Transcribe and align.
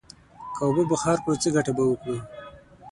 که 0.55 0.61
اوبه 0.65 0.83
بخار 0.91 1.17
کړو، 1.23 1.39
څه 1.43 1.49
گټه 1.55 1.71
به 1.77 1.83
وکړو؟ 1.87 2.17